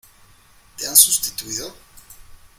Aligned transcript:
¿Te 0.79 0.87
han 0.87 0.95
sustituido? 0.97 1.75